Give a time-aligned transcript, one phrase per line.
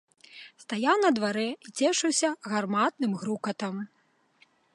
[0.63, 3.75] Стаяў на дварэ і цешыўся гарматным грукатам.